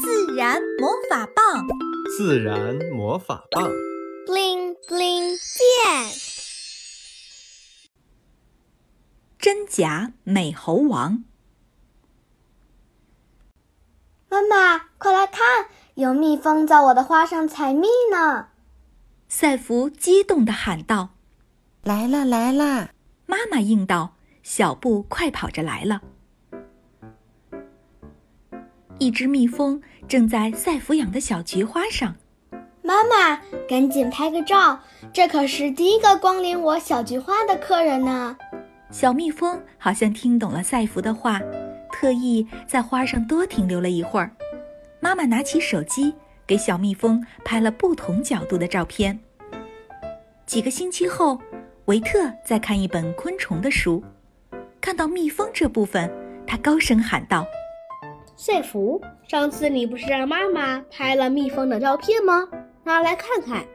[0.00, 1.66] 自然魔法棒，
[2.16, 3.68] 自然魔法棒
[4.26, 6.12] ，bling bling 变。
[9.38, 11.24] 真假美猴王，
[14.28, 18.50] 妈妈，快来看，有蜜蜂在我的花上采蜜呢！
[19.28, 21.10] 赛弗激动地喊道
[21.82, 22.90] ：“来了，来了！”
[23.26, 26.02] 妈妈应道，小布快跑着来了。
[28.98, 32.16] 一只蜜蜂正在赛弗养的小菊花上。
[32.82, 34.80] 妈妈，赶紧拍个照，
[35.12, 38.36] 这可是第一个光临我小菊花的客人呢。
[38.90, 41.40] 小蜜蜂好像听懂了赛弗的话，
[41.92, 44.30] 特意在花上多停留了一会儿。
[45.00, 46.12] 妈妈拿起手机，
[46.44, 49.20] 给小蜜蜂拍了不同角度的照片。
[50.44, 51.38] 几个星期后，
[51.84, 54.02] 维特在看一本昆虫的书，
[54.80, 56.10] 看到蜜蜂这部分，
[56.46, 57.46] 他高声喊道。
[58.40, 62.48] 赛弗，上次你不是让妈妈拍了蜜蜂的照片吗？
[62.84, 63.66] 拿来看看。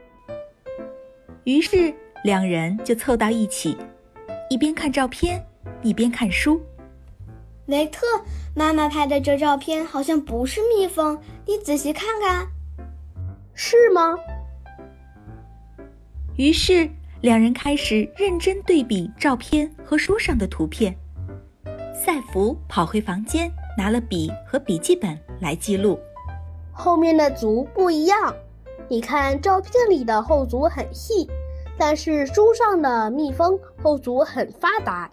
[1.44, 3.76] 于是两人就凑到一起，
[4.48, 5.44] 一边看照片，
[5.82, 6.58] 一边看书。
[7.66, 8.06] 雷特，
[8.56, 12.46] 妈妈拍的这照片好像不是蜜蜂，你仔细看看，
[13.52, 14.16] 是吗？
[16.36, 16.88] 于是
[17.20, 20.96] 两人开始认真对比照片和书上的图片。
[21.92, 23.52] 赛弗跑回房间。
[23.76, 25.98] 拿了笔和笔记本来记录，
[26.72, 28.34] 后面的足不一样。
[28.88, 31.28] 你看照片里的后足很细，
[31.78, 35.10] 但是书上的蜜蜂后足很发达。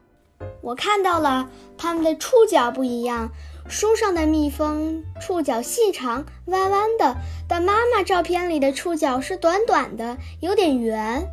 [0.61, 3.29] 我看到了，它们的触角不一样。
[3.67, 7.15] 书上的蜜蜂触角细长、弯弯的，
[7.47, 11.25] 但妈妈照片里的触角是短短的，有点圆。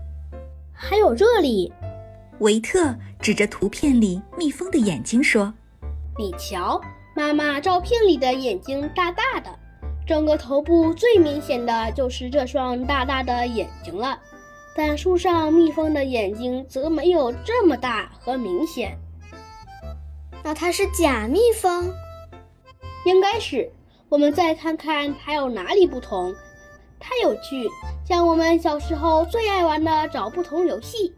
[0.72, 1.72] 还有这里，
[2.38, 5.52] 维特指着图片里蜜蜂的眼睛说
[6.18, 6.80] ：“你瞧。”
[7.16, 9.58] 妈妈照片里的眼睛大大的，
[10.06, 14.18] 整个头部最明显的就是这双大大的眼睛了。
[14.76, 18.96] 但树上蜜蜂的眼睛则没有这么大和明显。
[20.44, 21.92] 那它是假蜜蜂？
[23.04, 23.72] 应该是。
[24.08, 26.32] 我们再看看还有哪里不同？
[27.00, 27.68] 太有趣，
[28.06, 31.12] 像我们小时候最爱玩的找不同游戏。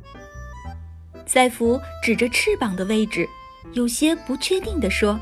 [1.26, 3.28] 赛弗指着翅膀的位置，
[3.72, 5.18] 有些不确定地说。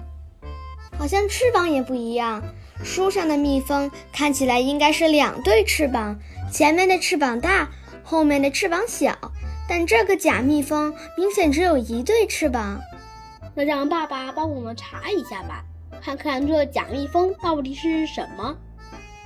[0.98, 2.42] 好像翅膀也不一样。
[2.84, 6.18] 书上的蜜蜂看起来应该是两对翅膀，
[6.52, 7.68] 前面的翅膀大，
[8.04, 9.16] 后面的翅膀小。
[9.68, 12.80] 但这个假蜜蜂明显只有一对翅膀。
[13.54, 15.64] 那让爸爸帮我们查一下吧，
[16.00, 18.56] 看看这假蜜蜂到底是什么。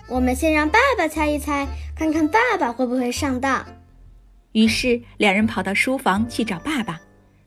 [0.08, 3.64] 我们先让爸爸猜一猜，看看爸爸会不会上当。
[4.52, 7.00] 于是两人跑到书房去找爸爸，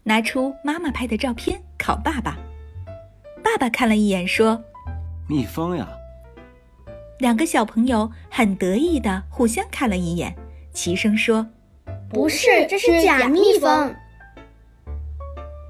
[0.08, 2.38] 拿出妈妈拍的照片考爸爸。
[3.44, 4.64] 爸爸看了一眼，说
[5.28, 5.90] ：“蜜蜂呀。”
[7.18, 10.36] 两个小朋友很得意的互相看了一眼，
[10.72, 11.48] 齐声说
[12.08, 13.96] ：“不是，这是假蜜蜂。”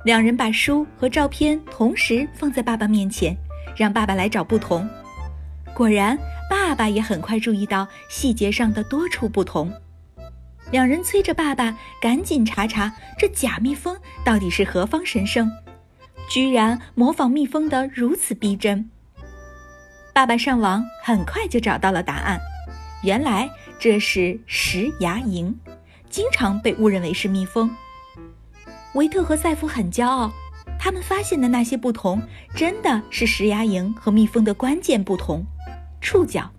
[0.04, 3.34] 两人把书和照片同时放在爸爸面前，
[3.74, 4.86] 让爸爸来找不同。
[5.74, 6.18] 果然，
[6.50, 9.72] 爸爸也很快注意到细节上的多处不同。
[10.72, 15.50] 两人催着爸爸赶紧查查这假蜜蜂到底是何方神圣。
[16.30, 18.90] 居然模仿蜜蜂的如此逼真。
[20.12, 22.40] 爸爸上网很快就找到了答案，
[23.04, 25.54] 原来这是石牙蝇，
[26.10, 27.70] 经常被误认为是蜜蜂。
[28.96, 30.32] 维特和赛夫很骄傲，
[30.80, 32.22] 他们发现的那些不同，
[32.56, 35.46] 真的是石牙蝇和蜜蜂的关键不同：
[36.02, 36.50] 触角、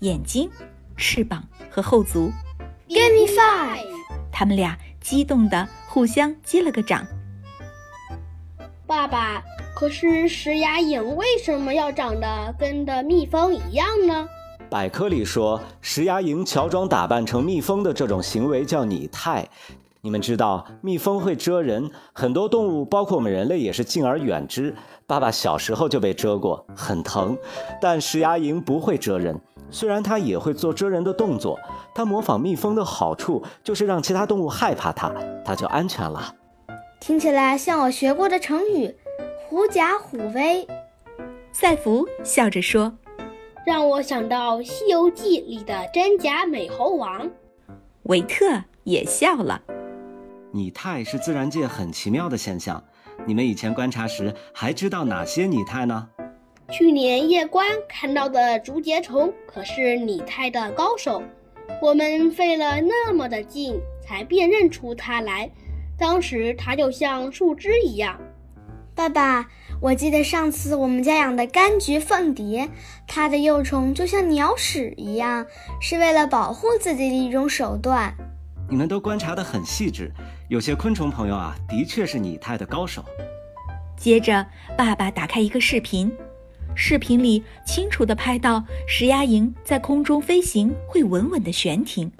[0.00, 0.48] 眼睛、
[0.96, 2.30] 翅膀和后足。
[2.88, 3.86] Give me five！
[4.32, 7.06] 他们俩激动地互相击了个掌。
[8.86, 9.42] 爸爸，
[9.74, 14.26] 可是石牙蝇为什么要长得跟的蜜蜂一样呢？
[14.70, 19.46] 百科里说，石牙蝇乔装打扮成蜜蜂的这种行为叫拟态。
[20.00, 24.72] 你们知道，蜜蜂会蛰人，很多动物，包括我们人类，也是敬而远之。
[25.06, 27.36] 爸爸小时候就被蛰过，很疼。
[27.80, 31.58] 但石牙蝇不会蛰人，虽然它也会做蛰人的动作。
[31.94, 35.12] 它模仿蜜蜂的好处就是让其他动物害怕它，
[35.44, 36.32] 它就安全了。
[37.00, 38.94] 听起来像我学过的成语
[39.48, 40.64] “狐假虎威”。
[41.52, 42.92] 赛弗笑着说
[43.66, 47.28] ：“让我想到《西游记》里的真假美猴王。”
[48.04, 48.44] 维特
[48.84, 49.60] 也笑了。
[50.58, 52.82] 拟态是自然界很奇妙的现象。
[53.24, 56.08] 你们以前观察时还知道哪些拟态呢？
[56.68, 61.22] 去年夜观看到的竹节虫可是拟态的高手。
[61.80, 65.48] 我们费了那么的劲才辨认出它来。
[65.96, 68.18] 当时它就像树枝一样。
[68.96, 69.48] 爸爸，
[69.80, 72.68] 我记得上次我们家养的柑橘凤蝶，
[73.06, 75.46] 它的幼虫就像鸟屎一样，
[75.80, 78.12] 是为了保护自己的一种手段。
[78.70, 80.12] 你们都观察得很细致，
[80.48, 83.04] 有些昆虫朋友啊，的确是拟态的高手。
[83.96, 84.44] 接着，
[84.76, 86.12] 爸爸打开一个视频，
[86.74, 92.12] 视频里清楚地拍到石鸭蝇在空中飞行会稳稳地悬停，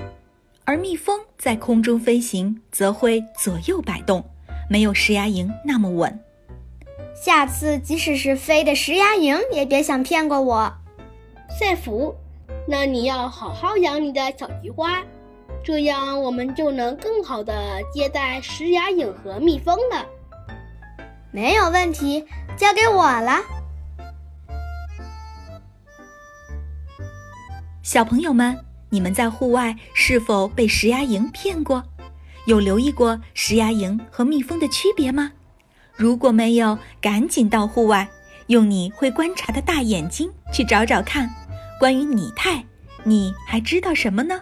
[0.64, 4.24] 而蜜蜂在空中飞行则会左右摆动，
[4.70, 6.18] 没有石鸭蝇那么稳。
[7.14, 10.72] 下次即使是飞的石鸭蝇，也别想骗过我。
[11.60, 12.14] 赛福，
[12.66, 15.02] 那你要好好养你的小菊花，
[15.64, 17.52] 这样我们就能更好的
[17.92, 20.06] 接待石崖蝇和蜜蜂了。
[21.30, 22.24] 没有问题，
[22.56, 23.38] 交给我了。
[27.82, 28.58] 小朋友们，
[28.90, 31.82] 你们在户外是否被石崖蝇骗过？
[32.46, 35.32] 有留意过石崖蝇和蜜蜂的区别吗？
[35.94, 38.08] 如果没有，赶紧到户外，
[38.46, 41.28] 用你会观察的大眼睛去找找看。
[41.78, 42.64] 关于拟态，
[43.04, 44.40] 你还知道什么呢？